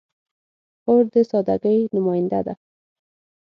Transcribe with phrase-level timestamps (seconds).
[0.81, 2.53] خور د سادګۍ نماینده ده.